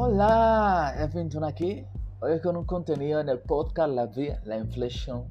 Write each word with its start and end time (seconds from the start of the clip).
Hola, 0.00 0.94
Edwin 0.96 1.28
aquí. 1.42 1.84
Hoy 2.20 2.40
con 2.40 2.56
un 2.56 2.64
contenido 2.64 3.18
en 3.18 3.28
el 3.28 3.40
podcast 3.40 3.92
La, 3.92 4.08
la 4.44 4.56
inflexión, 4.56 5.24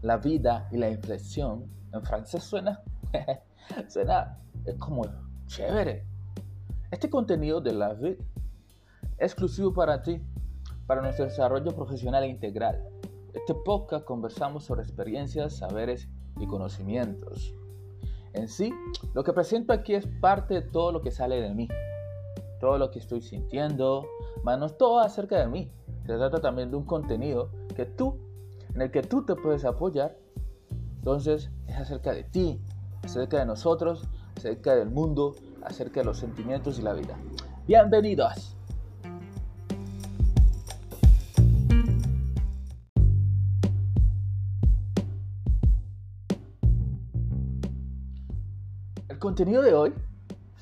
la 0.00 0.16
vida 0.18 0.68
y 0.70 0.76
la 0.76 0.88
inflexión. 0.88 1.64
En 1.92 2.04
francés 2.04 2.44
suena, 2.44 2.80
suena 3.88 4.38
es 4.64 4.76
como 4.76 5.02
chévere. 5.46 6.04
Este 6.92 7.10
contenido 7.10 7.60
de 7.60 7.72
la 7.72 7.94
vida 7.94 8.18
es 9.18 9.32
exclusivo 9.32 9.74
para 9.74 10.00
ti, 10.04 10.22
para 10.86 11.02
nuestro 11.02 11.24
desarrollo 11.24 11.72
profesional 11.72 12.22
e 12.22 12.28
integral. 12.28 12.80
Este 13.34 13.54
podcast 13.54 14.04
conversamos 14.04 14.62
sobre 14.62 14.82
experiencias, 14.82 15.56
saberes 15.56 16.08
y 16.38 16.46
conocimientos. 16.46 17.52
En 18.34 18.46
sí, 18.46 18.72
lo 19.14 19.24
que 19.24 19.32
presento 19.32 19.72
aquí 19.72 19.94
es 19.94 20.06
parte 20.20 20.54
de 20.54 20.62
todo 20.62 20.92
lo 20.92 21.02
que 21.02 21.10
sale 21.10 21.40
de 21.40 21.52
mí 21.52 21.66
todo 22.60 22.78
lo 22.78 22.90
que 22.90 22.98
estoy 22.98 23.20
sintiendo, 23.22 24.06
manos, 24.42 24.78
todo 24.78 25.00
acerca 25.00 25.38
de 25.38 25.46
mí. 25.46 25.70
Se 26.06 26.16
trata 26.16 26.40
también 26.40 26.70
de 26.70 26.76
un 26.76 26.84
contenido 26.84 27.50
que 27.74 27.84
tú, 27.84 28.18
en 28.74 28.82
el 28.82 28.90
que 28.90 29.02
tú 29.02 29.24
te 29.24 29.34
puedes 29.34 29.64
apoyar. 29.64 30.16
Entonces 30.96 31.50
es 31.66 31.76
acerca 31.76 32.12
de 32.12 32.24
ti, 32.24 32.60
acerca 33.02 33.38
de 33.38 33.46
nosotros, 33.46 34.08
acerca 34.36 34.74
del 34.74 34.90
mundo, 34.90 35.34
acerca 35.62 36.00
de 36.00 36.06
los 36.06 36.18
sentimientos 36.18 36.78
y 36.78 36.82
la 36.82 36.94
vida. 36.94 37.16
Bienvenidos. 37.66 38.56
El 49.08 49.18
contenido 49.18 49.62
de 49.62 49.74
hoy 49.74 49.94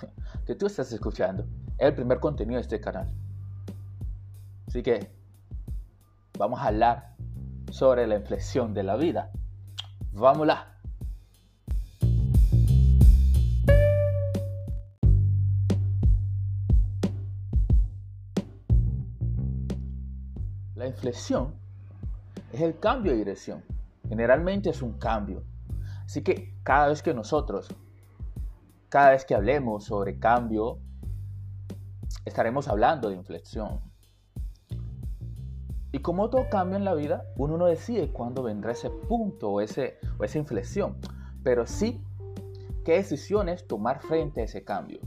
que 0.46 0.54
tú 0.54 0.66
estás 0.66 0.90
escuchando 0.92 1.44
es 1.78 1.88
el 1.88 1.95
primer 1.95 2.20
contenido 2.20 2.56
de 2.56 2.62
este 2.62 2.80
canal. 2.80 3.12
Así 4.67 4.83
que 4.83 5.11
vamos 6.39 6.61
a 6.61 6.66
hablar 6.66 7.14
sobre 7.70 8.06
la 8.06 8.16
inflexión 8.16 8.75
de 8.75 8.83
la 8.83 8.97
vida. 8.97 9.31
Vámonos. 10.12 10.58
La 20.77 20.86
inflexión 20.86 21.55
es 22.53 22.61
el 22.61 22.78
cambio 22.78 23.12
de 23.12 23.19
dirección. 23.19 23.64
Generalmente 24.09 24.70
es 24.70 24.83
un 24.83 24.98
cambio. 24.98 25.42
Así 26.05 26.22
que 26.22 26.55
cada 26.62 26.88
vez 26.88 27.03
que 27.03 27.14
nosotros, 27.14 27.69
cada 28.88 29.11
vez 29.11 29.25
que 29.25 29.34
hablemos 29.34 29.84
sobre 29.84 30.19
cambio, 30.19 30.78
estaremos 32.24 32.68
hablando 32.68 33.08
de 33.08 33.16
inflexión. 33.16 33.80
Y 35.92 36.00
como 36.00 36.28
todo 36.28 36.48
cambio 36.50 36.76
en 36.76 36.84
la 36.84 36.94
vida, 36.94 37.24
uno 37.36 37.56
no 37.56 37.66
decide 37.66 38.12
cuándo 38.12 38.42
vendrá 38.42 38.72
ese 38.72 38.90
punto 38.90 39.50
o, 39.50 39.60
ese, 39.60 39.98
o 40.18 40.24
esa 40.24 40.38
inflexión, 40.38 40.96
pero 41.44 41.66
sí 41.66 42.02
qué 42.84 42.94
decisiones 42.94 43.66
tomar 43.66 44.00
frente 44.00 44.40
a 44.40 44.44
ese 44.44 44.64
cambio. 44.64 45.00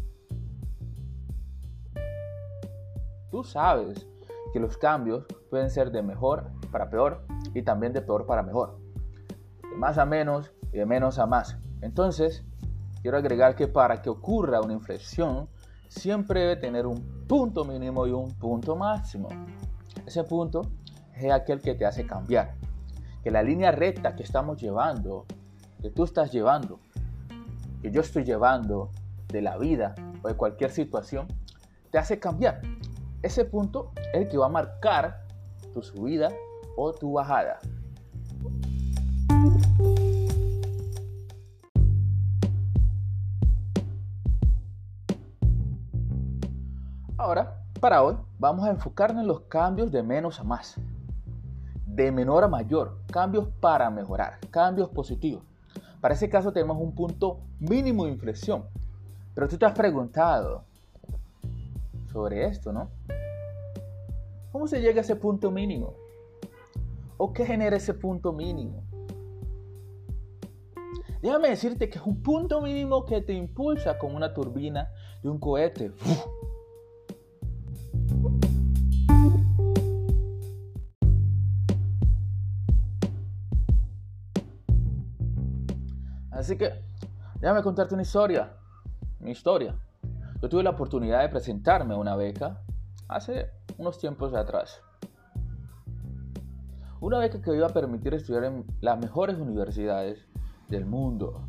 Tú 3.30 3.44
sabes 3.44 4.08
que 4.54 4.60
los 4.60 4.78
cambios 4.78 5.26
pueden 5.50 5.70
ser 5.70 5.92
de 5.92 6.02
mejor 6.02 6.52
para 6.72 6.90
peor 6.90 7.26
y 7.54 7.62
también 7.64 7.94
de 7.94 8.02
peor 8.02 8.26
para 8.26 8.42
mejor. 8.42 8.80
De 9.70 9.76
más 9.76 9.98
a 9.98 10.06
menos 10.06 10.54
y 10.72 10.78
de 10.78 10.86
menos 10.86 11.20
a 11.20 11.26
más. 11.26 11.58
Entonces, 11.82 12.46
quiero 13.02 13.18
agregar 13.18 13.56
que 13.56 13.68
para 13.68 14.02
que 14.02 14.10
ocurra 14.10 14.62
una 14.62 14.74
inflexión, 14.74 15.50
siempre 15.88 16.42
debe 16.42 16.56
tener 16.58 16.86
un 16.86 17.26
punto 17.28 17.66
mínimo 17.66 18.08
y 18.08 18.12
un 18.12 18.34
punto 18.34 18.76
máximo. 18.76 19.30
Ese 20.06 20.24
punto 20.24 20.62
es 21.16 21.32
aquel 21.32 21.62
que 21.62 21.76
te 21.76 21.86
hace 21.86 22.06
cambiar. 22.06 22.56
Que 23.24 23.32
la 23.32 23.44
línea 23.44 23.72
recta 23.72 24.16
que 24.16 24.24
estamos 24.24 24.62
llevando, 24.62 25.26
que 25.82 25.90
tú 25.90 26.04
estás 26.04 26.32
llevando, 26.32 26.80
que 27.82 27.92
yo 27.92 28.02
estoy 28.02 28.24
llevando 28.24 28.92
de 29.28 29.42
la 29.42 29.58
vida 29.58 29.96
o 30.24 30.28
de 30.28 30.36
cualquier 30.36 30.72
situación, 30.72 31.28
te 31.92 31.98
hace 31.98 32.20
cambiar. 32.20 32.62
Ese 33.22 33.46
punto 33.46 33.92
es 34.14 34.22
el 34.22 34.28
que 34.28 34.38
va 34.38 34.46
a 34.46 34.50
marcar 34.50 35.26
tu 35.74 35.82
subida 35.82 36.30
o 36.76 36.94
tu 36.94 37.14
bajada. 37.14 37.60
Ahora, 47.20 47.64
para 47.80 48.04
hoy, 48.04 48.16
vamos 48.38 48.64
a 48.64 48.70
enfocarnos 48.70 49.24
en 49.24 49.28
los 49.28 49.42
cambios 49.42 49.92
de 49.92 50.04
menos 50.04 50.40
a 50.40 50.44
más, 50.44 50.76
de 51.88 52.12
menor 52.12 52.44
a 52.44 52.48
mayor, 52.48 53.00
cambios 53.12 53.48
para 53.60 53.90
mejorar, 53.90 54.38
cambios 54.52 54.90
positivos. 54.90 55.42
Para 56.00 56.14
ese 56.14 56.30
caso 56.30 56.52
tenemos 56.52 56.78
un 56.80 56.94
punto 56.94 57.40
mínimo 57.60 58.06
de 58.06 58.12
inflexión. 58.12 58.66
Pero 59.34 59.48
tú 59.48 59.58
te 59.58 59.66
has 59.66 59.74
preguntado 59.74 60.66
sobre 62.12 62.46
esto, 62.46 62.72
¿no? 62.72 62.92
¿Cómo 64.52 64.68
se 64.68 64.80
llega 64.80 65.00
a 65.00 65.04
ese 65.04 65.16
punto 65.16 65.50
mínimo? 65.50 65.96
¿O 67.18 67.34
qué 67.34 67.48
genera 67.48 67.78
ese 67.78 67.96
punto 67.96 68.32
mínimo? 68.32 68.84
Déjame 71.24 71.50
decirte 71.50 71.90
que 71.90 71.98
es 71.98 72.06
un 72.06 72.22
punto 72.22 72.62
mínimo 72.62 73.06
que 73.06 73.22
te 73.22 73.34
impulsa 73.34 73.98
como 73.98 74.16
una 74.16 74.36
turbina 74.36 74.88
de 75.24 75.30
un 75.30 75.40
cohete. 75.40 75.92
Así 86.38 86.56
que, 86.56 86.72
déjame 87.42 87.64
contarte 87.64 87.96
una 87.96 88.04
historia. 88.04 88.54
Mi 89.20 89.32
historia. 89.32 89.76
Yo 90.40 90.48
tuve 90.48 90.62
la 90.62 90.70
oportunidad 90.70 91.22
de 91.22 91.30
presentarme 91.30 91.96
a 91.96 91.98
una 91.98 92.16
beca 92.16 92.62
hace 93.08 93.50
unos 93.80 93.98
tiempos 93.98 94.36
atrás. 94.36 94.80
Una 97.02 97.18
beca 97.18 97.42
que 97.42 97.56
iba 97.56 97.66
a 97.66 97.74
permitir 97.74 98.14
estudiar 98.14 98.44
en 98.44 98.66
las 98.82 99.00
mejores 99.00 99.40
universidades 99.40 100.28
del 100.70 100.86
mundo. 100.86 101.42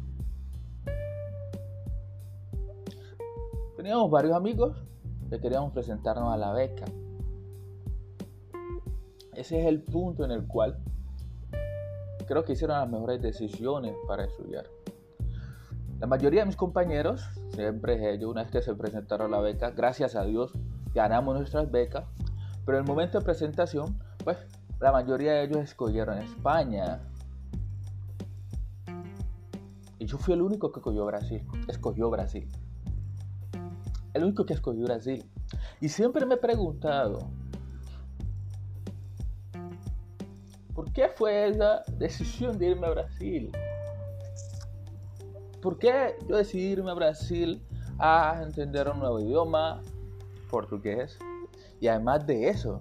Teníamos 3.76 4.10
varios 4.10 4.34
amigos 4.34 4.82
que 5.28 5.38
queríamos 5.38 5.74
presentarnos 5.74 6.32
a 6.32 6.38
la 6.38 6.54
beca. 6.54 6.86
Ese 9.34 9.60
es 9.60 9.66
el 9.66 9.82
punto 9.82 10.24
en 10.24 10.30
el 10.30 10.46
cual 10.46 10.82
creo 12.28 12.44
que 12.44 12.52
hicieron 12.52 12.78
las 12.78 12.88
mejores 12.90 13.22
decisiones 13.22 13.96
para 14.06 14.24
estudiar. 14.24 14.66
La 16.00 16.06
mayoría 16.06 16.42
de 16.42 16.46
mis 16.46 16.56
compañeros, 16.56 17.28
siempre 17.50 18.14
ellos, 18.14 18.30
una 18.30 18.42
vez 18.42 18.52
que 18.52 18.62
se 18.62 18.72
presentaron 18.74 19.34
a 19.34 19.36
la 19.38 19.42
beca, 19.42 19.70
gracias 19.70 20.14
a 20.14 20.24
Dios 20.24 20.52
ganamos 20.94 21.36
nuestras 21.36 21.70
becas, 21.70 22.04
pero 22.64 22.78
en 22.78 22.84
el 22.84 22.88
momento 22.88 23.18
de 23.18 23.24
presentación, 23.24 23.98
pues 24.22 24.38
la 24.78 24.92
mayoría 24.92 25.32
de 25.32 25.44
ellos 25.44 25.58
escogieron 25.58 26.18
España. 26.18 27.00
Y 29.98 30.06
yo 30.06 30.18
fui 30.18 30.34
el 30.34 30.42
único 30.42 30.70
que 30.70 30.78
escogió 30.78 31.04
Brasil. 31.04 31.44
Escogió 31.66 32.10
Brasil. 32.10 32.48
El 34.14 34.22
único 34.22 34.46
que 34.46 34.54
escogió 34.54 34.84
Brasil. 34.84 35.28
Y 35.80 35.88
siempre 35.88 36.24
me 36.26 36.34
he 36.34 36.38
preguntado, 36.38 37.28
¿por 40.74 40.92
qué 40.92 41.08
fue 41.08 41.48
esa 41.48 41.82
decisión 41.96 42.56
de 42.56 42.68
irme 42.68 42.86
a 42.86 42.90
Brasil? 42.90 43.50
¿Por 45.68 45.78
qué 45.78 46.16
yo 46.26 46.38
decidí 46.38 46.68
irme 46.68 46.90
a 46.90 46.94
Brasil 46.94 47.62
a 47.98 48.40
entender 48.42 48.88
un 48.88 49.00
nuevo 49.00 49.20
idioma, 49.20 49.82
portugués? 50.50 51.18
Y 51.78 51.88
además 51.88 52.26
de 52.26 52.48
eso, 52.48 52.80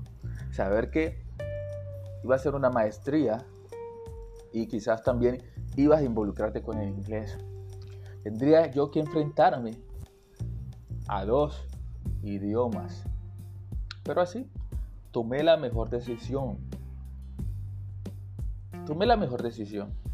saber 0.53 0.89
que 0.89 1.21
iba 2.23 2.35
a 2.35 2.39
ser 2.39 2.55
una 2.55 2.69
maestría 2.69 3.45
y 4.53 4.67
quizás 4.67 5.03
también 5.03 5.43
ibas 5.75 5.99
a 5.99 6.03
involucrarte 6.05 6.61
con 6.61 6.77
el 6.77 6.87
inglés. 6.87 7.37
Tendría 8.23 8.71
yo 8.71 8.89
que 8.89 9.01
enfrentarme 9.01 9.71
a 11.09 11.25
dos 11.25 11.67
idiomas. 12.23 13.03
Pero 14.03 14.21
así, 14.21 14.49
tomé 15.11 15.43
la 15.43 15.57
mejor 15.57 15.89
decisión. 15.89 16.57
Tomé 18.85 19.05
la 19.05 19.17
mejor 19.17 19.43
decisión 19.43 20.06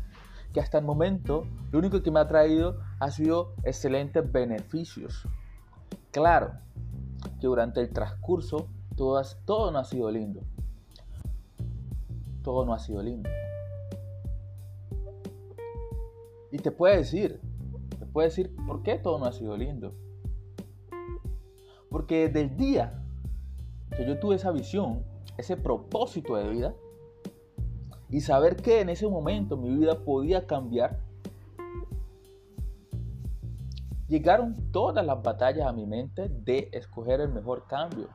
que 0.53 0.59
hasta 0.59 0.77
el 0.77 0.85
momento 0.85 1.47
lo 1.71 1.79
único 1.79 2.01
que 2.03 2.11
me 2.11 2.19
ha 2.19 2.27
traído 2.27 2.79
ha 2.99 3.09
sido 3.09 3.55
excelentes 3.63 4.31
beneficios. 4.31 5.27
Claro 6.11 6.53
que 7.39 7.47
durante 7.47 7.81
el 7.81 7.89
transcurso 7.89 8.67
todo, 8.95 9.71
no 9.71 9.79
ha 9.79 9.83
sido 9.83 10.11
lindo. 10.11 10.41
Todo 12.43 12.65
no 12.65 12.73
ha 12.73 12.79
sido 12.79 13.01
lindo. 13.01 13.29
Y 16.51 16.57
te 16.57 16.71
puede 16.71 16.97
decir, 16.97 17.41
te 17.97 18.05
puede 18.05 18.27
decir 18.27 18.55
por 18.67 18.83
qué 18.83 18.99
todo 18.99 19.17
no 19.17 19.25
ha 19.25 19.31
sido 19.31 19.57
lindo. 19.57 19.95
Porque 21.89 22.27
desde 22.27 22.41
el 22.41 22.57
día 22.57 23.03
que 23.97 24.05
yo 24.05 24.19
tuve 24.19 24.35
esa 24.35 24.51
visión, 24.51 25.03
ese 25.37 25.57
propósito 25.57 26.35
de 26.35 26.49
vida, 26.49 26.75
y 28.13 28.21
saber 28.21 28.57
que 28.57 28.79
en 28.79 28.89
ese 28.89 29.07
momento 29.07 29.57
mi 29.57 29.75
vida 29.75 29.97
podía 30.05 30.45
cambiar, 30.45 30.99
llegaron 34.07 34.71
todas 34.71 35.03
las 35.03 35.23
batallas 35.23 35.65
a 35.65 35.73
mi 35.73 35.87
mente 35.87 36.29
de 36.29 36.69
escoger 36.73 37.21
el 37.21 37.29
mejor 37.29 37.65
cambio. 37.65 38.09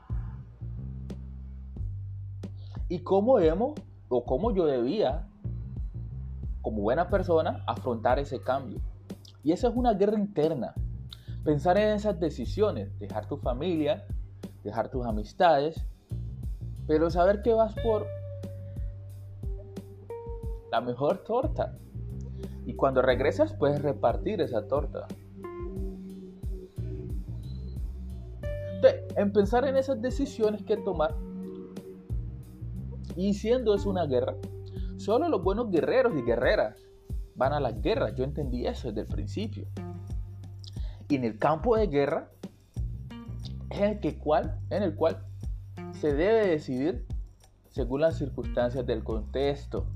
Y 2.88 3.00
cómo 3.00 3.40
hemos, 3.40 3.74
o 4.08 4.24
cómo 4.24 4.54
yo 4.54 4.66
debía, 4.66 5.26
como 6.62 6.80
buena 6.82 7.10
persona, 7.10 7.64
afrontar 7.66 8.20
ese 8.20 8.40
cambio. 8.40 8.78
Y 9.42 9.50
esa 9.50 9.66
es 9.66 9.74
una 9.74 9.94
guerra 9.94 10.16
interna. 10.16 10.74
Pensar 11.42 11.76
en 11.76 11.88
esas 11.88 12.20
decisiones, 12.20 12.96
dejar 13.00 13.26
tu 13.26 13.36
familia, 13.36 14.06
dejar 14.62 14.90
tus 14.90 15.04
amistades, 15.04 15.84
pero 16.86 17.10
saber 17.10 17.42
que 17.42 17.52
vas 17.52 17.74
por 17.82 18.06
la 20.70 20.80
mejor 20.80 21.18
torta. 21.18 21.76
Y 22.66 22.74
cuando 22.74 23.02
regresas 23.02 23.52
puedes 23.54 23.82
repartir 23.82 24.40
esa 24.40 24.66
torta. 24.66 25.06
en 29.16 29.32
pensar 29.32 29.66
en 29.66 29.76
esas 29.76 30.00
decisiones 30.00 30.62
que 30.62 30.76
tomar 30.76 31.12
y 33.16 33.34
siendo 33.34 33.74
es 33.74 33.84
una 33.84 34.06
guerra, 34.06 34.36
solo 34.96 35.28
los 35.28 35.42
buenos 35.42 35.72
guerreros 35.72 36.12
y 36.16 36.22
guerreras 36.22 36.76
van 37.34 37.52
a 37.52 37.58
las 37.58 37.82
guerras. 37.82 38.14
Yo 38.14 38.22
entendí 38.22 38.66
eso 38.66 38.88
desde 38.88 39.00
el 39.00 39.06
principio. 39.08 39.66
Y 41.08 41.16
en 41.16 41.24
el 41.24 41.38
campo 41.38 41.76
de 41.76 41.88
guerra 41.88 42.30
es 43.70 43.80
el, 43.80 44.00
que 44.00 44.18
cual, 44.18 44.60
en 44.70 44.84
el 44.84 44.94
cual 44.94 45.24
se 45.92 46.14
debe 46.14 46.46
decidir 46.46 47.06
según 47.70 48.02
las 48.02 48.18
circunstancias 48.18 48.86
del 48.86 49.02
contexto. 49.02 49.86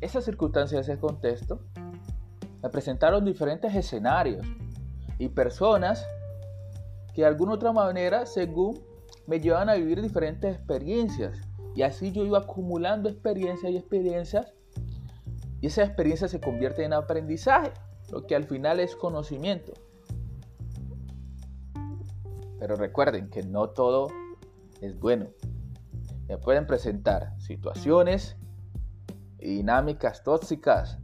Esas 0.00 0.24
circunstancias, 0.24 0.88
ese 0.88 0.98
contexto, 0.98 1.60
me 2.62 2.68
presentaron 2.70 3.24
diferentes 3.24 3.74
escenarios 3.74 4.46
y 5.18 5.28
personas 5.28 6.06
que 7.14 7.22
de 7.22 7.28
alguna 7.28 7.52
otra 7.52 7.72
manera, 7.72 8.24
según 8.24 8.80
me 9.26 9.40
llevan 9.40 9.68
a 9.68 9.74
vivir 9.74 10.00
diferentes 10.00 10.56
experiencias. 10.56 11.38
Y 11.74 11.82
así 11.82 12.12
yo 12.12 12.24
iba 12.24 12.38
acumulando 12.38 13.08
experiencias 13.08 13.70
y 13.72 13.76
experiencias. 13.76 14.54
Y 15.60 15.66
esa 15.66 15.84
experiencia 15.84 16.28
se 16.28 16.40
convierte 16.40 16.84
en 16.84 16.94
aprendizaje, 16.94 17.72
lo 18.10 18.26
que 18.26 18.34
al 18.34 18.44
final 18.44 18.80
es 18.80 18.96
conocimiento. 18.96 19.72
Pero 22.58 22.76
recuerden 22.76 23.28
que 23.28 23.42
no 23.42 23.70
todo 23.70 24.08
es 24.80 24.98
bueno. 24.98 25.28
Me 26.28 26.38
pueden 26.38 26.66
presentar 26.66 27.38
situaciones 27.38 28.36
y 29.40 29.56
dinámicas 29.56 30.22
tóxicas 30.22 30.98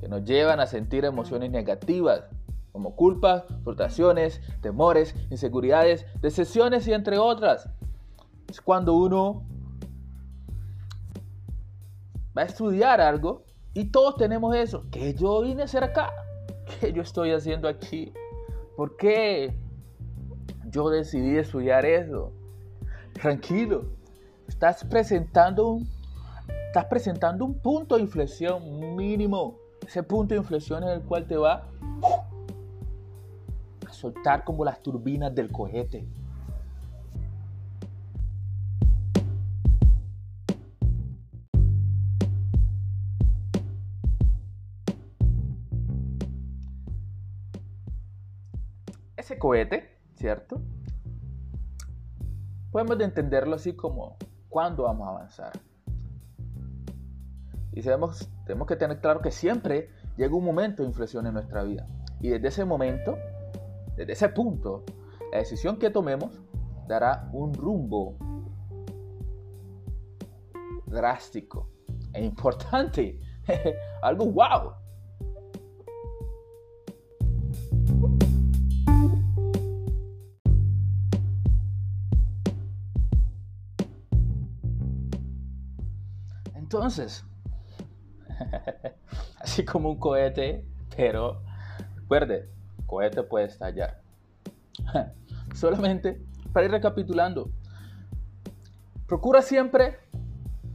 que 0.00 0.08
nos 0.08 0.24
llevan 0.24 0.60
a 0.60 0.66
sentir 0.66 1.04
emociones 1.04 1.50
negativas, 1.50 2.24
como 2.72 2.96
culpas, 2.96 3.44
frustraciones, 3.64 4.40
temores, 4.62 5.14
inseguridades, 5.30 6.06
decepciones 6.22 6.88
y 6.88 6.92
entre 6.92 7.18
otras. 7.18 7.68
Es 8.48 8.60
cuando 8.60 8.94
uno 8.94 9.44
va 12.36 12.42
a 12.42 12.46
estudiar 12.46 13.00
algo 13.00 13.44
y 13.74 13.90
todos 13.90 14.16
tenemos 14.16 14.56
eso. 14.56 14.84
que 14.90 15.14
yo 15.14 15.42
vine 15.42 15.62
a 15.62 15.64
hacer 15.66 15.84
acá? 15.84 16.10
¿Qué 16.80 16.92
yo 16.92 17.02
estoy 17.02 17.32
haciendo 17.32 17.68
aquí? 17.68 18.12
¿Por 18.76 18.96
qué 18.96 19.54
yo 20.70 20.88
decidí 20.88 21.36
estudiar 21.36 21.84
eso? 21.84 22.32
Tranquilo, 23.12 23.84
estás 24.48 24.84
presentando 24.84 25.68
un, 25.68 25.99
estás 26.70 26.84
presentando 26.84 27.44
un 27.44 27.54
punto 27.58 27.96
de 27.96 28.02
inflexión 28.02 28.94
mínimo 28.94 29.58
ese 29.84 30.04
punto 30.04 30.34
de 30.34 30.38
inflexión 30.38 30.84
en 30.84 30.90
el 30.90 31.02
cual 31.02 31.26
te 31.26 31.36
va 31.36 31.68
a 33.88 33.92
soltar 33.92 34.44
como 34.44 34.64
las 34.64 34.80
turbinas 34.80 35.34
del 35.34 35.50
cohete. 35.50 36.06
Ese 49.16 49.36
cohete, 49.40 49.98
¿cierto? 50.14 50.60
Podemos 52.70 53.00
entenderlo 53.00 53.56
así 53.56 53.72
como 53.72 54.16
cuándo 54.48 54.84
vamos 54.84 55.08
a 55.08 55.10
avanzar. 55.10 55.69
Y 57.72 57.82
sabemos, 57.82 58.28
tenemos 58.46 58.66
que 58.66 58.76
tener 58.76 59.00
claro 59.00 59.20
que 59.20 59.30
siempre 59.30 59.90
llega 60.16 60.34
un 60.34 60.44
momento 60.44 60.82
de 60.82 60.88
inflexión 60.88 61.26
en 61.26 61.34
nuestra 61.34 61.62
vida. 61.62 61.86
Y 62.20 62.28
desde 62.28 62.48
ese 62.48 62.64
momento, 62.64 63.16
desde 63.96 64.12
ese 64.12 64.28
punto, 64.30 64.84
la 65.32 65.38
decisión 65.38 65.78
que 65.78 65.90
tomemos 65.90 66.40
dará 66.88 67.28
un 67.32 67.54
rumbo 67.54 68.16
drástico 70.86 71.68
e 72.12 72.24
importante. 72.24 73.20
Algo 74.02 74.26
wow. 74.26 74.72
Entonces, 86.54 87.24
así 89.40 89.64
como 89.64 89.90
un 89.90 89.98
cohete, 89.98 90.64
pero 90.96 91.42
recuerde, 91.96 92.48
cohete 92.86 93.22
puede 93.22 93.46
estallar. 93.46 94.00
Solamente 95.54 96.20
para 96.52 96.66
ir 96.66 96.72
recapitulando, 96.72 97.50
procura 99.06 99.42
siempre 99.42 99.98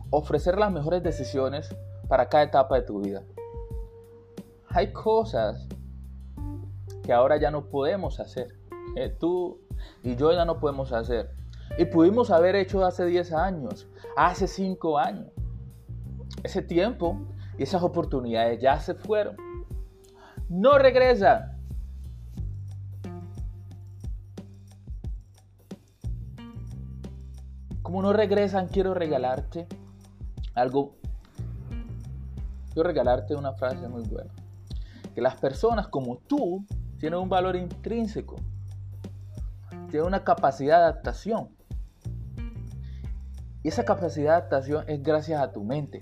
ofrecer 0.09 0.57
las 0.57 0.71
mejores 0.71 1.03
decisiones 1.03 1.75
para 2.07 2.29
cada 2.29 2.43
etapa 2.43 2.75
de 2.75 2.81
tu 2.83 3.01
vida. 3.01 3.23
Hay 4.69 4.91
cosas 4.91 5.67
que 7.03 7.13
ahora 7.13 7.37
ya 7.37 7.51
no 7.51 7.65
podemos 7.65 8.19
hacer, 8.19 8.55
que 8.95 9.09
tú 9.09 9.59
y 10.03 10.15
yo 10.15 10.31
ya 10.31 10.45
no 10.45 10.59
podemos 10.59 10.91
hacer. 10.91 11.31
Y 11.77 11.85
pudimos 11.85 12.31
haber 12.31 12.55
hecho 12.55 12.85
hace 12.85 13.05
10 13.05 13.33
años, 13.33 13.87
hace 14.15 14.47
5 14.47 14.97
años. 14.97 15.27
Ese 16.43 16.61
tiempo 16.61 17.17
y 17.57 17.63
esas 17.63 17.83
oportunidades 17.83 18.59
ya 18.61 18.79
se 18.79 18.93
fueron. 18.93 19.37
No 20.49 20.77
regresan. 20.77 21.53
Como 27.81 28.01
no 28.01 28.13
regresan, 28.13 28.67
quiero 28.67 28.93
regalarte 28.93 29.67
algo. 30.53 30.95
Quiero 32.73 32.87
regalarte 32.87 33.35
una 33.35 33.53
frase 33.53 33.87
muy 33.87 34.03
buena. 34.03 34.31
Que 35.13 35.21
las 35.21 35.35
personas 35.35 35.87
como 35.87 36.17
tú 36.17 36.65
tienen 36.99 37.19
un 37.19 37.29
valor 37.29 37.55
intrínseco. 37.55 38.35
Tienen 39.89 40.07
una 40.07 40.23
capacidad 40.23 40.79
de 40.79 40.83
adaptación. 40.83 41.49
Y 43.63 43.69
esa 43.69 43.85
capacidad 43.85 44.31
de 44.31 44.37
adaptación 44.37 44.83
es 44.87 45.01
gracias 45.01 45.41
a 45.41 45.51
tu 45.51 45.63
mente 45.63 46.01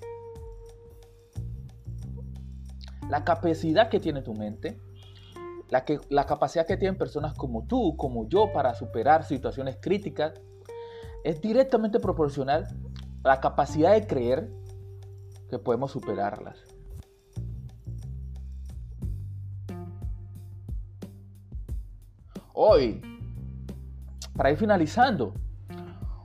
la 3.09 3.23
capacidad 3.23 3.89
que 3.89 3.99
tiene 3.99 4.21
tu 4.21 4.33
mente, 4.33 4.79
la, 5.69 5.85
que, 5.85 5.99
la 6.09 6.25
capacidad 6.25 6.65
que 6.65 6.77
tienen 6.77 6.97
personas 6.97 7.33
como 7.33 7.65
tú, 7.65 7.95
como 7.97 8.27
yo, 8.27 8.51
para 8.53 8.73
superar 8.73 9.23
situaciones 9.23 9.77
críticas, 9.81 10.33
es 11.23 11.41
directamente 11.41 11.99
proporcional 11.99 12.67
a 13.23 13.27
la 13.27 13.39
capacidad 13.39 13.93
de 13.93 14.05
creer 14.05 14.51
que 15.49 15.57
podemos 15.57 15.91
superarlas. 15.91 16.57
Hoy, 22.53 23.01
para 24.35 24.51
ir 24.51 24.57
finalizando, 24.57 25.33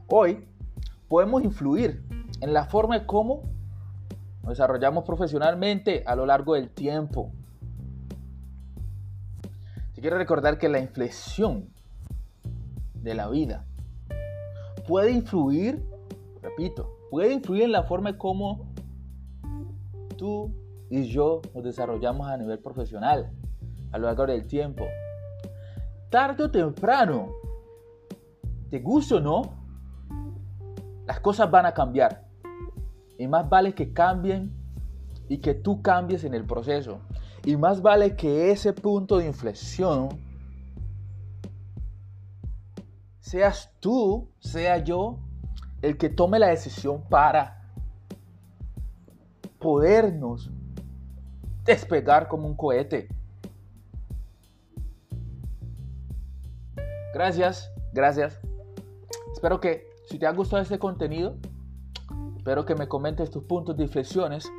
hoy 0.08 0.46
podemos 1.08 1.42
influir 1.42 2.04
en 2.40 2.52
la 2.52 2.64
forma 2.64 2.98
de 2.98 3.06
cómo 3.06 3.42
desarrollamos 4.50 5.04
profesionalmente 5.04 6.02
a 6.06 6.16
lo 6.16 6.26
largo 6.26 6.54
del 6.54 6.70
tiempo. 6.70 7.32
Si 9.92 10.00
quiero 10.00 10.16
recordar 10.16 10.58
que 10.58 10.68
la 10.68 10.78
inflexión 10.78 11.70
de 12.94 13.14
la 13.14 13.28
vida 13.28 13.66
puede 14.86 15.10
influir, 15.10 15.84
repito, 16.42 16.90
puede 17.10 17.32
influir 17.32 17.64
en 17.64 17.72
la 17.72 17.82
forma 17.82 18.16
como 18.16 18.72
tú 20.16 20.52
y 20.90 21.04
yo 21.04 21.42
nos 21.54 21.64
desarrollamos 21.64 22.28
a 22.28 22.36
nivel 22.36 22.58
profesional 22.58 23.30
a 23.92 23.98
lo 23.98 24.06
largo 24.06 24.26
del 24.26 24.46
tiempo. 24.46 24.84
tarde 26.10 26.44
o 26.44 26.50
temprano, 26.50 27.34
te 28.70 28.80
guste 28.80 29.16
o 29.16 29.20
no, 29.20 29.42
las 31.06 31.20
cosas 31.20 31.50
van 31.50 31.66
a 31.66 31.74
cambiar. 31.74 32.27
Y 33.18 33.26
más 33.26 33.48
vale 33.48 33.74
que 33.74 33.92
cambien 33.92 34.52
y 35.28 35.38
que 35.38 35.52
tú 35.52 35.82
cambies 35.82 36.24
en 36.24 36.34
el 36.34 36.44
proceso. 36.44 37.00
Y 37.44 37.56
más 37.56 37.82
vale 37.82 38.16
que 38.16 38.50
ese 38.50 38.72
punto 38.72 39.18
de 39.18 39.26
inflexión 39.26 40.08
seas 43.20 43.70
tú, 43.80 44.30
sea 44.38 44.78
yo, 44.78 45.18
el 45.82 45.98
que 45.98 46.08
tome 46.08 46.38
la 46.38 46.48
decisión 46.48 47.02
para 47.08 47.62
podernos 49.58 50.50
despegar 51.64 52.28
como 52.28 52.46
un 52.46 52.56
cohete. 52.56 53.08
Gracias, 57.12 57.70
gracias. 57.92 58.40
Espero 59.32 59.60
que 59.60 59.86
si 60.08 60.18
te 60.18 60.26
ha 60.26 60.32
gustado 60.32 60.62
este 60.62 60.78
contenido, 60.78 61.36
espero 62.38 62.64
que 62.64 62.74
me 62.74 62.88
comentes 62.88 63.30
tus 63.30 63.44
puntos 63.44 63.76
de 63.76 63.82
inflexiones, 63.82 64.50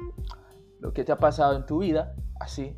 lo 0.80 0.94
que 0.94 1.04
te 1.04 1.12
ha 1.12 1.18
pasado 1.18 1.56
en 1.56 1.66
tu 1.66 1.80
vida, 1.80 2.14
así 2.40 2.78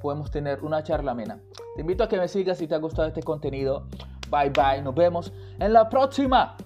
podemos 0.00 0.30
tener 0.30 0.62
una 0.62 0.82
charla 0.82 1.12
amena. 1.12 1.40
Te 1.74 1.80
invito 1.80 2.04
a 2.04 2.08
que 2.08 2.18
me 2.18 2.28
sigas 2.28 2.58
si 2.58 2.68
te 2.68 2.74
ha 2.74 2.78
gustado 2.78 3.08
este 3.08 3.22
contenido. 3.22 3.88
Bye 4.30 4.50
bye, 4.50 4.82
nos 4.82 4.94
vemos 4.94 5.32
en 5.58 5.72
la 5.72 5.88
próxima. 5.88 6.56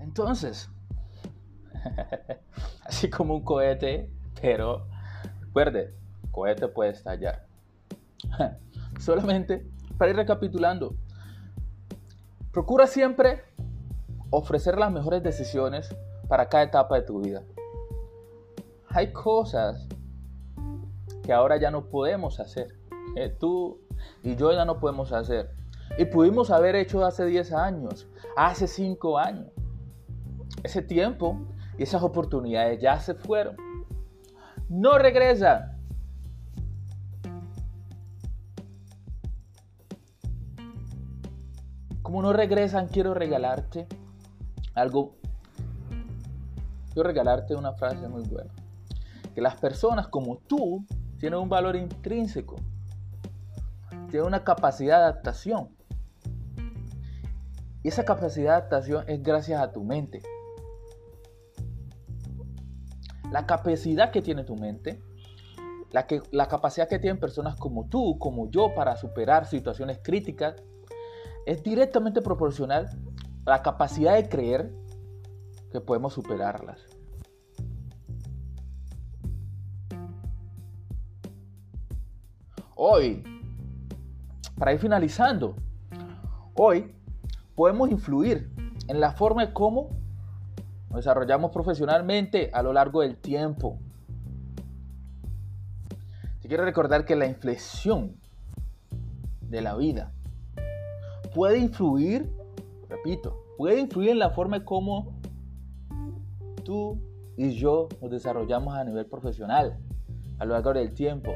Entonces, 0.00 0.70
así 2.84 3.10
como 3.10 3.34
un 3.34 3.44
cohete, 3.44 4.10
pero 4.40 4.86
recuerde, 5.40 6.03
cohete 6.34 6.68
puede 6.68 6.90
estallar. 6.90 7.46
Solamente 8.98 9.66
para 9.96 10.10
ir 10.10 10.16
recapitulando, 10.16 10.94
procura 12.52 12.86
siempre 12.86 13.44
ofrecer 14.30 14.76
las 14.78 14.90
mejores 14.90 15.22
decisiones 15.22 15.94
para 16.28 16.48
cada 16.48 16.64
etapa 16.64 16.96
de 16.96 17.02
tu 17.02 17.20
vida. 17.20 17.42
Hay 18.88 19.12
cosas 19.12 19.86
que 21.22 21.32
ahora 21.32 21.56
ya 21.56 21.70
no 21.70 21.86
podemos 21.86 22.40
hacer, 22.40 22.74
que 23.14 23.28
tú 23.28 23.78
y 24.22 24.34
yo 24.36 24.52
ya 24.52 24.64
no 24.64 24.78
podemos 24.78 25.12
hacer. 25.12 25.50
Y 25.98 26.06
pudimos 26.06 26.50
haber 26.50 26.74
hecho 26.74 27.04
hace 27.04 27.24
10 27.24 27.52
años, 27.52 28.08
hace 28.36 28.66
5 28.66 29.18
años 29.18 29.46
ese 30.64 30.82
tiempo 30.82 31.38
y 31.78 31.82
esas 31.82 32.02
oportunidades 32.02 32.80
ya 32.80 32.98
se 32.98 33.14
fueron. 33.14 33.56
No 34.68 34.98
regresan. 34.98 35.73
Como 42.14 42.28
no 42.28 42.32
regresan, 42.32 42.86
quiero 42.86 43.12
regalarte 43.12 43.88
algo. 44.72 45.16
Quiero 46.92 47.08
regalarte 47.08 47.56
una 47.56 47.72
frase 47.72 48.06
muy 48.06 48.22
buena. 48.22 48.52
Que 49.34 49.40
las 49.40 49.56
personas 49.56 50.06
como 50.06 50.36
tú 50.36 50.86
tienen 51.18 51.40
un 51.40 51.48
valor 51.48 51.74
intrínseco. 51.74 52.54
Tienen 54.10 54.28
una 54.28 54.44
capacidad 54.44 54.98
de 54.98 55.02
adaptación. 55.06 55.70
Y 57.82 57.88
esa 57.88 58.04
capacidad 58.04 58.44
de 58.44 58.56
adaptación 58.58 59.04
es 59.08 59.20
gracias 59.20 59.60
a 59.60 59.72
tu 59.72 59.82
mente 59.82 60.22
la 63.32 63.44
capacidad 63.44 64.12
que 64.12 64.22
tiene 64.22 64.44
tu 64.44 64.54
mente, 64.54 65.02
la, 65.90 66.06
que, 66.06 66.22
la 66.30 66.46
capacidad 66.46 66.88
que 66.88 67.00
tienen 67.00 67.18
personas 67.18 67.56
como 67.56 67.88
tú, 67.88 68.20
como 68.20 68.48
yo, 68.52 68.72
para 68.72 68.94
superar 68.94 69.46
situaciones 69.46 69.98
críticas, 70.00 70.54
es 71.46 71.62
directamente 71.62 72.22
proporcional 72.22 72.88
a 73.46 73.50
la 73.50 73.62
capacidad 73.62 74.14
de 74.14 74.28
creer 74.28 74.72
que 75.70 75.80
podemos 75.80 76.12
superarlas. 76.12 76.80
Hoy, 82.76 83.22
para 84.58 84.72
ir 84.72 84.78
finalizando, 84.78 85.56
hoy 86.54 86.94
podemos 87.54 87.90
influir 87.90 88.50
en 88.88 89.00
la 89.00 89.12
forma 89.12 89.46
de 89.46 89.52
cómo 89.52 89.90
nos 90.90 90.96
desarrollamos 90.96 91.50
profesionalmente 91.50 92.50
a 92.52 92.62
lo 92.62 92.72
largo 92.72 93.00
del 93.00 93.16
tiempo. 93.16 93.78
Quiero 96.46 96.64
recordar 96.64 97.04
que 97.04 97.16
la 97.16 97.26
inflexión 97.26 98.16
de 99.40 99.62
la 99.62 99.74
vida 99.76 100.12
puede 101.34 101.58
influir, 101.58 102.32
repito, 102.88 103.44
puede 103.58 103.80
influir 103.80 104.10
en 104.10 104.18
la 104.20 104.30
forma 104.30 104.56
en 104.56 104.64
cómo 104.64 105.12
tú 106.64 106.98
y 107.36 107.50
yo 107.50 107.88
nos 108.00 108.10
desarrollamos 108.10 108.74
a 108.74 108.84
nivel 108.84 109.06
profesional 109.06 109.76
a 110.38 110.44
lo 110.44 110.54
largo 110.54 110.72
del 110.72 110.94
tiempo. 110.94 111.32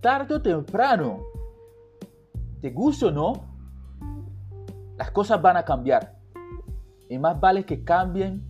Tarde 0.00 0.36
o 0.36 0.40
temprano, 0.40 1.20
te 2.60 2.70
guste 2.70 3.06
o 3.06 3.10
no, 3.10 3.32
las 4.96 5.10
cosas 5.10 5.42
van 5.42 5.56
a 5.56 5.64
cambiar. 5.64 6.16
Y 7.08 7.18
más 7.18 7.40
vale 7.40 7.64
que 7.64 7.82
cambien 7.84 8.44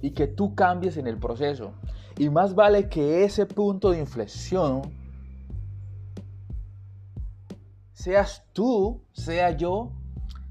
y 0.00 0.12
que 0.12 0.26
tú 0.26 0.54
cambies 0.54 0.96
en 0.96 1.06
el 1.06 1.18
proceso. 1.18 1.72
Y 2.16 2.30
más 2.30 2.54
vale 2.54 2.88
que 2.88 3.24
ese 3.24 3.46
punto 3.46 3.90
de 3.90 4.00
inflexión 4.00 4.82
seas 8.00 8.44
tú, 8.52 9.02
sea 9.12 9.50
yo, 9.50 9.92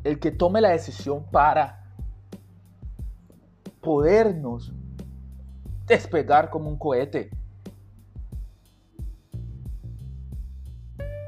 el 0.04 0.20
que 0.20 0.32
tome 0.32 0.62
la 0.62 0.70
decisión 0.70 1.26
para 1.32 1.84
podernos 3.82 4.72
despegar 5.88 6.50
como 6.50 6.70
un 6.70 6.78
cohete. 6.78 7.32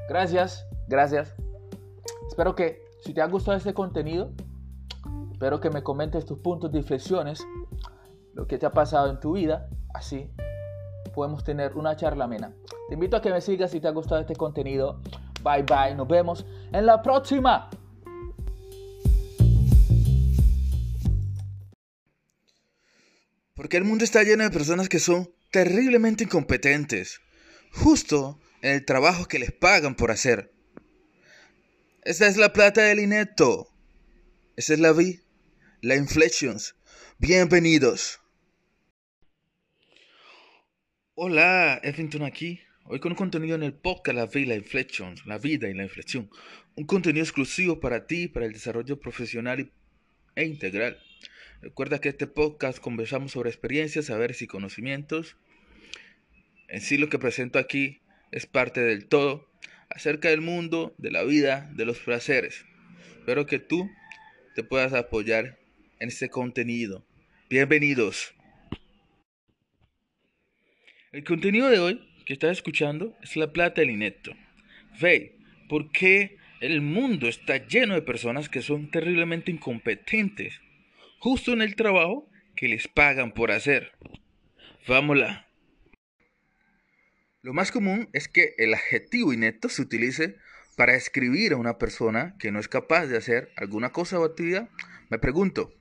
Gracias, 0.08 0.66
gracias. 0.88 1.34
Espero 2.28 2.54
que 2.54 2.82
si 3.04 3.12
te 3.12 3.20
ha 3.20 3.26
gustado 3.26 3.56
este 3.56 3.74
contenido, 3.74 4.32
Espero 5.42 5.58
que 5.58 5.70
me 5.70 5.82
comentes 5.82 6.24
tus 6.24 6.38
puntos 6.38 6.70
de 6.70 6.78
inflexiones, 6.78 7.44
lo 8.32 8.46
que 8.46 8.58
te 8.58 8.66
ha 8.66 8.70
pasado 8.70 9.10
en 9.10 9.18
tu 9.18 9.32
vida, 9.32 9.68
así 9.92 10.30
podemos 11.12 11.42
tener 11.42 11.76
una 11.76 11.96
charla 11.96 12.26
amena. 12.26 12.54
Te 12.86 12.94
invito 12.94 13.16
a 13.16 13.20
que 13.20 13.32
me 13.32 13.40
sigas 13.40 13.72
si 13.72 13.80
te 13.80 13.88
ha 13.88 13.90
gustado 13.90 14.20
este 14.20 14.36
contenido. 14.36 15.00
Bye 15.42 15.62
bye, 15.62 15.94
nos 15.94 16.08
vemos 16.08 16.46
en 16.72 16.86
la 16.86 17.02
próxima. 17.02 17.70
Porque 23.54 23.76
el 23.76 23.84
mundo 23.84 24.04
está 24.04 24.22
lleno 24.22 24.44
de 24.44 24.50
personas 24.50 24.88
que 24.88 24.98
son 24.98 25.28
terriblemente 25.50 26.24
incompetentes, 26.24 27.20
justo 27.72 28.40
en 28.62 28.72
el 28.72 28.84
trabajo 28.84 29.26
que 29.26 29.38
les 29.38 29.52
pagan 29.52 29.94
por 29.94 30.10
hacer. 30.10 30.52
Esta 32.02 32.26
es 32.26 32.36
la 32.36 32.52
plata 32.52 32.82
del 32.82 33.00
inepto. 33.00 33.68
Esa 34.56 34.74
es 34.74 34.80
la 34.80 34.92
vida 34.92 35.22
la 35.82 35.96
Inflections. 35.96 36.76
Bienvenidos. 37.18 38.20
Hola, 41.14 41.80
Effington 41.82 42.22
aquí. 42.22 42.60
Hoy 42.84 42.98
con 42.98 43.12
un 43.12 43.16
contenido 43.16 43.54
en 43.54 43.62
el 43.62 43.74
podcast 43.74 44.16
La 44.16 44.26
Vida, 44.26 44.56
la 45.24 45.38
vida 45.38 45.68
y 45.68 45.74
la 45.74 45.84
inflexión. 45.84 46.28
Un 46.74 46.84
contenido 46.84 47.22
exclusivo 47.22 47.78
para 47.78 48.06
ti, 48.06 48.26
para 48.26 48.44
el 48.44 48.52
desarrollo 48.52 48.98
profesional 48.98 49.70
e 50.34 50.44
integral. 50.44 50.98
Recuerda 51.60 52.00
que 52.00 52.08
este 52.08 52.26
podcast 52.26 52.80
conversamos 52.80 53.32
sobre 53.32 53.50
experiencias, 53.50 54.06
saberes 54.06 54.42
y 54.42 54.48
conocimientos. 54.48 55.36
En 56.68 56.80
sí 56.80 56.98
lo 56.98 57.08
que 57.08 57.20
presento 57.20 57.60
aquí 57.60 58.00
es 58.32 58.46
parte 58.46 58.80
del 58.80 59.06
todo 59.06 59.48
acerca 59.88 60.30
del 60.30 60.40
mundo, 60.40 60.92
de 60.98 61.12
la 61.12 61.22
vida, 61.22 61.70
de 61.74 61.84
los 61.84 62.00
placeres. 62.00 62.64
Espero 63.18 63.46
que 63.46 63.60
tú 63.60 63.88
te 64.56 64.64
puedas 64.64 64.92
apoyar 64.92 65.56
en 66.00 66.08
este 66.08 66.28
contenido. 66.28 67.06
Bienvenidos. 67.48 68.34
El 71.12 71.22
contenido 71.24 71.68
de 71.70 71.78
hoy 71.78 72.11
que 72.24 72.32
estás 72.32 72.52
escuchando 72.52 73.16
es 73.22 73.36
la 73.36 73.52
plata 73.52 73.80
del 73.80 73.90
inepto. 73.90 74.32
Ve, 75.00 75.36
¿por 75.68 75.90
qué 75.90 76.36
el 76.60 76.80
mundo 76.80 77.28
está 77.28 77.66
lleno 77.66 77.94
de 77.94 78.02
personas 78.02 78.48
que 78.48 78.62
son 78.62 78.90
terriblemente 78.90 79.50
incompetentes, 79.50 80.60
justo 81.18 81.52
en 81.52 81.62
el 81.62 81.76
trabajo 81.76 82.28
que 82.54 82.68
les 82.68 82.88
pagan 82.88 83.32
por 83.32 83.50
hacer? 83.50 83.92
Vámonos. 84.86 85.36
Lo 87.42 87.52
más 87.52 87.72
común 87.72 88.08
es 88.12 88.28
que 88.28 88.54
el 88.58 88.72
adjetivo 88.74 89.32
inepto 89.32 89.68
se 89.68 89.82
utilice 89.82 90.36
para 90.76 90.92
describir 90.92 91.52
a 91.52 91.56
una 91.56 91.78
persona 91.78 92.36
que 92.38 92.52
no 92.52 92.60
es 92.60 92.68
capaz 92.68 93.06
de 93.06 93.16
hacer 93.16 93.50
alguna 93.56 93.90
cosa 93.90 94.18
o 94.18 94.24
actividad. 94.24 94.68
Me 95.10 95.18
pregunto, 95.18 95.74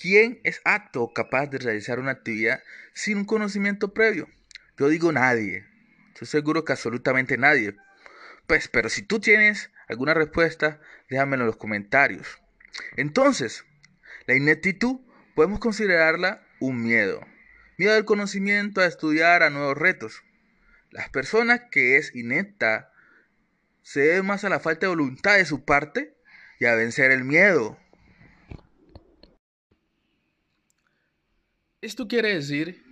¿quién 0.00 0.40
es 0.44 0.60
apto 0.64 1.02
o 1.02 1.12
capaz 1.12 1.46
de 1.48 1.58
realizar 1.58 1.98
una 1.98 2.12
actividad 2.12 2.60
sin 2.94 3.18
un 3.18 3.24
conocimiento 3.24 3.92
previo? 3.92 4.28
Yo 4.78 4.88
digo 4.88 5.12
nadie. 5.12 5.64
Estoy 6.08 6.26
seguro 6.26 6.64
que 6.64 6.72
absolutamente 6.72 7.38
nadie. 7.38 7.76
Pues, 8.46 8.68
pero 8.68 8.88
si 8.88 9.02
tú 9.02 9.20
tienes 9.20 9.70
alguna 9.88 10.14
respuesta, 10.14 10.80
déjamelo 11.08 11.44
en 11.44 11.48
los 11.48 11.56
comentarios. 11.56 12.38
Entonces, 12.96 13.64
la 14.26 14.34
ineptitud 14.34 15.00
podemos 15.34 15.60
considerarla 15.60 16.46
un 16.60 16.82
miedo. 16.82 17.20
Miedo 17.78 17.94
al 17.94 18.04
conocimiento, 18.04 18.80
a 18.80 18.86
estudiar, 18.86 19.42
a 19.42 19.50
nuevos 19.50 19.76
retos. 19.76 20.22
Las 20.90 21.08
personas 21.10 21.62
que 21.70 21.96
es 21.96 22.14
inepta 22.14 22.92
se 23.82 24.00
debe 24.00 24.22
más 24.22 24.44
a 24.44 24.48
la 24.48 24.60
falta 24.60 24.86
de 24.86 24.90
voluntad 24.90 25.36
de 25.36 25.44
su 25.44 25.64
parte 25.64 26.16
y 26.58 26.64
a 26.66 26.74
vencer 26.74 27.10
el 27.10 27.24
miedo. 27.24 27.78
Esto 31.82 32.08
quiere 32.08 32.34
decir 32.34 32.82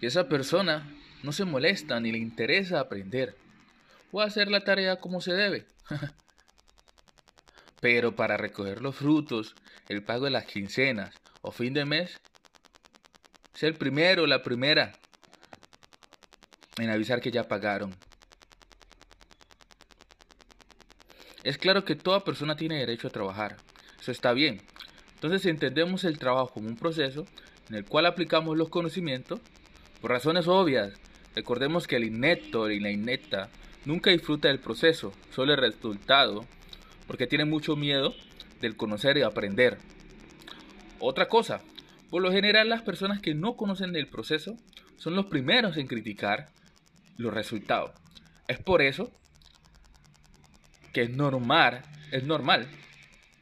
que 0.00 0.06
esa 0.06 0.28
persona 0.28 0.90
no 1.22 1.32
se 1.32 1.44
molesta 1.44 2.00
ni 2.00 2.12
le 2.12 2.18
interesa 2.18 2.80
aprender 2.80 3.36
o 4.12 4.20
hacer 4.20 4.50
la 4.50 4.64
tarea 4.64 4.96
como 4.96 5.20
se 5.20 5.32
debe. 5.32 5.66
Pero 7.80 8.14
para 8.14 8.36
recoger 8.36 8.82
los 8.82 8.96
frutos, 8.96 9.54
el 9.88 10.02
pago 10.02 10.26
de 10.26 10.30
las 10.30 10.44
quincenas 10.44 11.14
o 11.42 11.50
fin 11.50 11.72
de 11.74 11.84
mes, 11.84 12.20
es 13.54 13.62
el 13.62 13.74
primero 13.74 14.24
o 14.24 14.26
la 14.26 14.42
primera 14.42 14.92
en 16.78 16.90
avisar 16.90 17.20
que 17.20 17.30
ya 17.30 17.48
pagaron. 17.48 17.94
Es 21.42 21.56
claro 21.56 21.84
que 21.84 21.94
toda 21.94 22.22
persona 22.22 22.56
tiene 22.56 22.78
derecho 22.78 23.08
a 23.08 23.10
trabajar. 23.10 23.56
Eso 23.98 24.12
está 24.12 24.32
bien. 24.32 24.62
Entonces, 25.14 25.42
si 25.42 25.48
entendemos 25.48 26.04
el 26.04 26.18
trabajo 26.18 26.48
como 26.48 26.68
un 26.68 26.76
proceso 26.76 27.26
en 27.68 27.76
el 27.76 27.84
cual 27.84 28.06
aplicamos 28.06 28.56
los 28.56 28.68
conocimientos, 28.68 29.40
por 30.00 30.10
razones 30.10 30.48
obvias, 30.48 30.94
recordemos 31.34 31.86
que 31.86 31.96
el 31.96 32.04
inepto 32.04 32.70
y 32.70 32.80
la 32.80 32.90
inepta 32.90 33.48
nunca 33.84 34.10
disfruta 34.10 34.48
del 34.48 34.58
proceso, 34.58 35.12
solo 35.30 35.52
el 35.52 35.60
resultado, 35.60 36.46
porque 37.06 37.26
tiene 37.26 37.44
mucho 37.44 37.76
miedo 37.76 38.14
del 38.60 38.76
conocer 38.76 39.16
y 39.16 39.22
aprender. 39.22 39.78
Otra 40.98 41.28
cosa, 41.28 41.62
por 42.10 42.22
lo 42.22 42.30
general 42.30 42.68
las 42.68 42.82
personas 42.82 43.20
que 43.20 43.34
no 43.34 43.56
conocen 43.56 43.92
del 43.92 44.08
proceso 44.08 44.56
son 44.96 45.14
los 45.14 45.26
primeros 45.26 45.76
en 45.76 45.86
criticar 45.86 46.48
los 47.16 47.32
resultados. 47.32 47.92
Es 48.48 48.58
por 48.58 48.82
eso 48.82 49.10
que 50.92 51.02
es 51.02 51.10
normal, 51.10 51.82
es 52.10 52.24
normal 52.24 52.66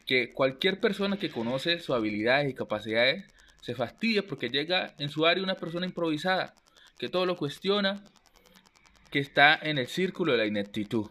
que 0.07 0.33
cualquier 0.33 0.81
persona 0.81 1.19
que 1.19 1.31
conoce 1.31 1.81
sus 1.81 1.95
habilidades 1.95 2.51
y 2.51 2.55
capacidades 2.55 3.27
se 3.61 3.75
fastidia 3.75 4.23
porque 4.23 4.49
llega 4.49 4.95
en 4.99 5.09
su 5.11 5.27
área 5.27 5.43
una 5.43 5.57
persona 5.57 5.87
improvisada, 5.87 6.55
que 6.99 7.09
todo 7.09 7.27
lo 7.27 7.37
cuestiona, 7.37 8.03
que 9.11 9.21
está 9.21 9.55
en 9.55 9.79
el 9.79 9.87
círculo 9.87 10.33
de 10.33 10.39
la 10.39 10.47
ineptitud. 10.47 11.07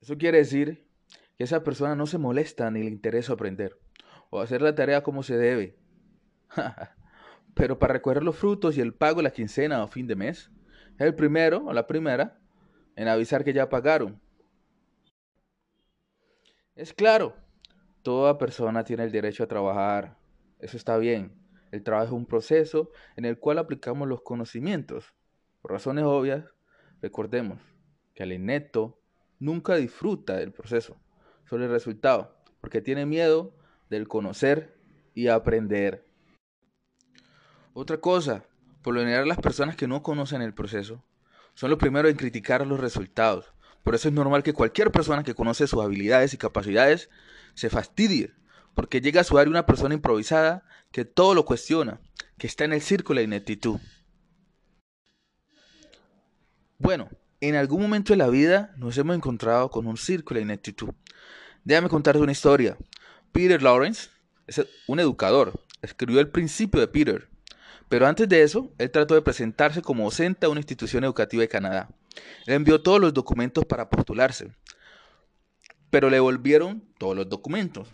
Eso 0.00 0.16
quiere 0.16 0.38
decir 0.38 0.86
que 1.36 1.44
esa 1.44 1.62
persona 1.62 1.94
no 1.94 2.06
se 2.06 2.18
molesta 2.18 2.70
ni 2.70 2.82
le 2.82 2.90
interesa 2.90 3.34
aprender 3.34 3.78
o 4.30 4.40
hacer 4.40 4.62
la 4.62 4.74
tarea 4.74 5.02
como 5.02 5.22
se 5.22 5.36
debe. 5.36 5.76
Pero 7.54 7.78
para 7.78 7.94
recoger 7.94 8.22
los 8.22 8.36
frutos 8.36 8.78
y 8.78 8.80
el 8.80 8.94
pago 8.94 9.16
de 9.16 9.24
la 9.24 9.32
quincena 9.32 9.82
o 9.82 9.88
fin 9.88 10.06
de 10.06 10.16
mes, 10.16 10.50
es 10.94 11.06
el 11.06 11.14
primero 11.14 11.64
o 11.66 11.72
la 11.72 11.86
primera 11.86 12.38
en 12.96 13.08
avisar 13.08 13.44
que 13.44 13.52
ya 13.52 13.68
pagaron. 13.68 14.20
Es 16.76 16.94
claro, 16.94 17.36
toda 18.02 18.38
persona 18.38 18.84
tiene 18.84 19.04
el 19.04 19.12
derecho 19.12 19.42
a 19.42 19.48
trabajar. 19.48 20.16
Eso 20.60 20.76
está 20.76 20.96
bien. 20.96 21.39
El 21.70 21.82
trabajo 21.82 22.06
es 22.06 22.12
un 22.12 22.26
proceso 22.26 22.90
en 23.16 23.24
el 23.24 23.38
cual 23.38 23.58
aplicamos 23.58 24.08
los 24.08 24.22
conocimientos. 24.22 25.14
Por 25.62 25.72
razones 25.72 26.04
obvias, 26.04 26.44
recordemos 27.00 27.60
que 28.14 28.24
el 28.24 28.32
inepto 28.32 29.00
nunca 29.38 29.76
disfruta 29.76 30.36
del 30.36 30.52
proceso, 30.52 30.96
solo 31.48 31.64
el 31.64 31.70
resultado, 31.70 32.36
porque 32.60 32.80
tiene 32.80 33.06
miedo 33.06 33.54
del 33.88 34.08
conocer 34.08 34.76
y 35.14 35.28
aprender. 35.28 36.06
Otra 37.72 37.98
cosa, 37.98 38.44
por 38.82 38.94
lo 38.94 39.00
general 39.00 39.28
las 39.28 39.38
personas 39.38 39.76
que 39.76 39.86
no 39.86 40.02
conocen 40.02 40.42
el 40.42 40.54
proceso 40.54 41.04
son 41.54 41.70
los 41.70 41.78
primeros 41.78 42.10
en 42.10 42.16
criticar 42.16 42.66
los 42.66 42.80
resultados. 42.80 43.52
Por 43.82 43.94
eso 43.94 44.08
es 44.08 44.14
normal 44.14 44.42
que 44.42 44.52
cualquier 44.52 44.90
persona 44.90 45.22
que 45.22 45.34
conoce 45.34 45.66
sus 45.66 45.82
habilidades 45.82 46.34
y 46.34 46.38
capacidades 46.38 47.10
se 47.54 47.70
fastidie, 47.70 48.32
porque 48.74 49.00
llega 49.00 49.20
a 49.20 49.24
su 49.24 49.38
área 49.38 49.50
una 49.50 49.66
persona 49.66 49.94
improvisada 49.94 50.64
que 50.92 51.04
todo 51.04 51.34
lo 51.34 51.44
cuestiona, 51.44 52.00
que 52.38 52.46
está 52.46 52.64
en 52.64 52.72
el 52.72 52.80
círculo 52.80 53.18
de 53.18 53.24
ineptitud. 53.24 53.78
Bueno, 56.78 57.08
en 57.40 57.56
algún 57.56 57.82
momento 57.82 58.12
de 58.12 58.16
la 58.16 58.28
vida 58.28 58.72
nos 58.76 58.96
hemos 58.98 59.16
encontrado 59.16 59.70
con 59.70 59.86
un 59.86 59.96
círculo 59.96 60.38
de 60.38 60.44
ineptitud. 60.44 60.90
Déjame 61.64 61.88
contarte 61.88 62.20
una 62.20 62.32
historia. 62.32 62.76
Peter 63.32 63.62
Lawrence 63.62 64.08
es 64.46 64.66
un 64.86 64.98
educador, 64.98 65.52
escribió 65.82 66.20
el 66.20 66.28
principio 66.28 66.80
de 66.80 66.88
Peter, 66.88 67.28
pero 67.90 68.06
antes 68.06 68.28
de 68.28 68.42
eso, 68.42 68.72
él 68.78 68.90
trató 68.90 69.14
de 69.14 69.22
presentarse 69.22 69.82
como 69.82 70.04
docente 70.04 70.46
a 70.46 70.48
una 70.48 70.60
institución 70.60 71.04
educativa 71.04 71.40
de 71.40 71.48
Canadá. 71.48 71.88
Él 72.46 72.54
envió 72.54 72.80
todos 72.80 73.00
los 73.00 73.12
documentos 73.12 73.64
para 73.64 73.90
postularse, 73.90 74.52
pero 75.90 76.08
le 76.08 76.20
volvieron 76.20 76.84
todos 76.98 77.16
los 77.16 77.28
documentos. 77.28 77.88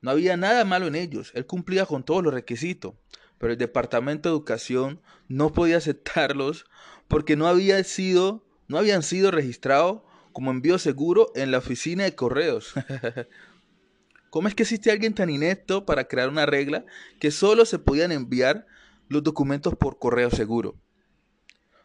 No 0.00 0.10
había 0.10 0.36
nada 0.36 0.64
malo 0.64 0.86
en 0.86 0.94
ellos, 0.94 1.32
él 1.34 1.46
cumplía 1.46 1.86
con 1.86 2.04
todos 2.04 2.22
los 2.22 2.32
requisitos, 2.32 2.94
pero 3.38 3.52
el 3.52 3.58
Departamento 3.58 4.28
de 4.28 4.34
Educación 4.34 5.00
no 5.28 5.52
podía 5.52 5.76
aceptarlos 5.76 6.64
porque 7.08 7.36
no, 7.36 7.46
había 7.46 7.82
sido, 7.84 8.46
no 8.68 8.78
habían 8.78 9.02
sido 9.02 9.30
registrados 9.30 10.02
como 10.32 10.50
envío 10.50 10.78
seguro 10.78 11.32
en 11.34 11.50
la 11.50 11.58
oficina 11.58 12.04
de 12.04 12.14
correos. 12.14 12.72
¿Cómo 14.30 14.46
es 14.46 14.54
que 14.54 14.62
existe 14.62 14.90
alguien 14.92 15.14
tan 15.14 15.28
inepto 15.28 15.84
para 15.84 16.04
crear 16.04 16.28
una 16.28 16.46
regla 16.46 16.84
que 17.18 17.30
solo 17.30 17.64
se 17.64 17.80
podían 17.80 18.12
enviar 18.12 18.66
los 19.10 19.24
documentos 19.24 19.74
por 19.74 19.98
correo 19.98 20.30
seguro. 20.30 20.76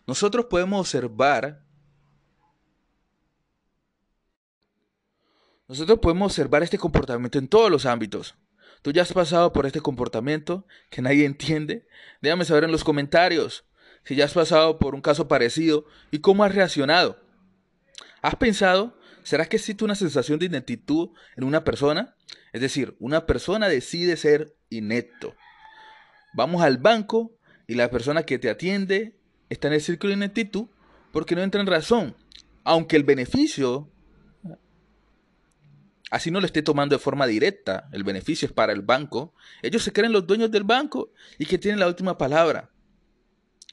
Nosotros 0.05 0.45
podemos 0.45 0.79
observar 0.79 1.64
Nosotros 5.67 5.99
podemos 5.99 6.31
observar 6.31 6.61
este 6.61 6.77
comportamiento 6.77 7.39
en 7.39 7.47
todos 7.47 7.71
los 7.71 7.85
ámbitos. 7.85 8.35
Tú 8.83 8.91
ya 8.91 9.01
has 9.01 9.13
pasado 9.13 9.51
por 9.51 9.65
este 9.65 9.81
comportamiento 9.81 10.67
que 10.91 11.01
nadie 11.01 11.25
entiende. 11.25 11.87
Déjame 12.21 12.45
saber 12.45 12.65
en 12.65 12.71
los 12.71 12.83
comentarios 12.83 13.65
si 14.03 14.15
ya 14.15 14.25
has 14.25 14.33
pasado 14.33 14.77
por 14.77 14.93
un 14.93 15.01
caso 15.01 15.27
parecido 15.27 15.85
y 16.11 16.19
cómo 16.19 16.43
has 16.43 16.53
reaccionado. 16.53 17.19
¿Has 18.21 18.35
pensado, 18.35 18.99
será 19.23 19.47
que 19.47 19.55
existe 19.55 19.83
una 19.83 19.95
sensación 19.95 20.37
de 20.37 20.45
ineptitud 20.45 21.09
en 21.35 21.43
una 21.43 21.63
persona? 21.63 22.15
Es 22.53 22.61
decir, 22.61 22.95
una 22.99 23.25
persona 23.25 23.67
decide 23.67 24.17
ser 24.17 24.55
inepto. 24.69 25.35
Vamos 26.33 26.61
al 26.61 26.77
banco 26.77 27.35
y 27.67 27.73
la 27.73 27.89
persona 27.89 28.23
que 28.23 28.37
te 28.37 28.49
atiende 28.49 29.17
está 29.49 29.67
en 29.67 29.73
el 29.73 29.81
círculo 29.81 30.09
de 30.11 30.17
ineptitud 30.17 30.67
porque 31.11 31.35
no 31.35 31.41
entra 31.41 31.61
en 31.61 31.67
razón. 31.67 32.15
Aunque 32.63 32.95
el 32.95 33.03
beneficio, 33.03 33.89
así 36.11 36.31
no 36.31 36.39
lo 36.39 36.45
esté 36.45 36.61
tomando 36.61 36.95
de 36.95 36.99
forma 36.99 37.27
directa, 37.27 37.89
el 37.91 38.03
beneficio 38.03 38.47
es 38.47 38.53
para 38.53 38.73
el 38.73 38.81
banco, 38.81 39.33
ellos 39.61 39.83
se 39.83 39.93
creen 39.93 40.11
los 40.11 40.27
dueños 40.27 40.51
del 40.51 40.63
banco 40.63 41.11
y 41.37 41.45
que 41.45 41.57
tienen 41.57 41.79
la 41.79 41.87
última 41.87 42.17
palabra. 42.17 42.71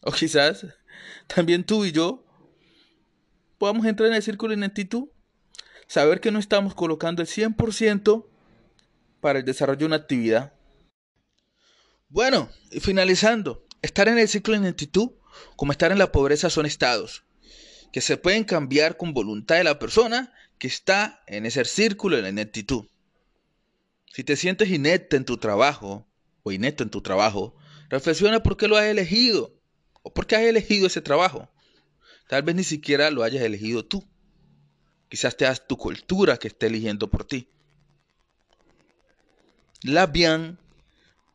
O 0.03 0.13
quizás 0.13 0.67
también 1.27 1.65
tú 1.65 1.85
y 1.85 1.93
yo 1.93 2.25
podamos 3.59 3.87
entrar 3.87 4.09
en 4.09 4.15
el 4.15 4.23
círculo 4.23 4.51
de 4.51 4.57
ineptitud, 4.57 5.09
saber 5.87 6.21
que 6.21 6.33
no 6.33 6.39
estamos 6.39 6.75
colocando 6.75 7.23
el 7.23 7.29
100% 7.29 8.27
para 9.21 9.39
el 9.39 9.45
desarrollo 9.45 9.81
de 9.81 9.87
una 9.87 9.97
actividad 9.97 10.53
bueno, 12.13 12.51
y 12.71 12.81
finalizando, 12.81 13.65
estar 13.81 14.07
en 14.07 14.19
el 14.19 14.29
ciclo 14.29 14.53
de 14.53 14.61
ineptitud 14.61 15.13
como 15.57 15.73
estar 15.73 15.93
en 15.93 15.99
la 15.99 16.13
pobreza 16.13 16.51
son 16.51 16.67
estados 16.67 17.25
que 17.91 18.03
se 18.03 18.19
pueden 18.19 18.45
cambiar 18.45 18.99
con 18.99 19.15
voluntad 19.15 19.57
de 19.57 19.65
la 19.65 19.79
persona 19.79 20.31
que 20.63 20.69
está 20.69 21.25
en 21.27 21.45
ese 21.45 21.65
círculo 21.65 22.15
de 22.15 22.23
la 22.23 22.29
ineptitud. 22.29 22.85
Si 24.13 24.23
te 24.23 24.37
sientes 24.37 24.71
inepta 24.71 25.17
en 25.17 25.25
tu 25.25 25.37
trabajo 25.37 26.07
o 26.45 26.53
inepto 26.53 26.85
en 26.85 26.91
tu 26.91 27.01
trabajo, 27.01 27.57
reflexiona 27.89 28.45
por 28.45 28.57
qué 28.57 28.69
lo 28.69 28.77
has 28.77 28.85
elegido 28.85 29.61
o 30.03 30.15
por 30.15 30.29
qué 30.29 30.37
has 30.37 30.43
elegido 30.43 30.87
ese 30.87 31.01
trabajo. 31.01 31.51
Tal 32.29 32.45
vez 32.45 32.55
ni 32.55 32.63
siquiera 32.63 33.11
lo 33.11 33.25
hayas 33.25 33.43
elegido 33.43 33.85
tú. 33.85 34.09
Quizás 35.09 35.37
te 35.37 35.53
tu 35.67 35.77
cultura 35.77 36.37
que 36.37 36.47
esté 36.47 36.67
eligiendo 36.67 37.11
por 37.11 37.25
ti. 37.25 37.49
Labian 39.83 40.61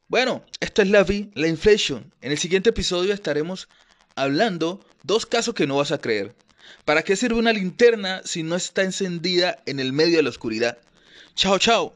bueno, 0.08 0.46
esto 0.62 0.82
es 0.82 0.90
la 0.90 1.02
V, 1.02 1.32
la 1.34 1.50
inflation. 1.50 2.14
En 2.22 2.32
el 2.32 2.38
siguiente 2.38 2.70
episodio 2.70 3.14
estaremos 3.14 3.68
hablando 4.16 4.80
dos 5.04 5.26
casos 5.26 5.54
que 5.54 5.68
no 5.68 5.76
vas 5.76 5.92
a 5.92 5.98
creer. 5.98 6.34
¿Para 6.86 7.04
qué 7.04 7.16
sirve 7.16 7.40
una 7.40 7.54
linterna 7.54 8.22
si 8.24 8.44
no 8.44 8.56
está 8.56 8.84
encendida 8.84 9.60
en 9.66 9.80
el 9.80 9.94
medio 9.94 10.18
de 10.18 10.24
la 10.24 10.30
oscuridad? 10.30 10.78
Chao, 11.36 11.60
chao. 11.60 11.94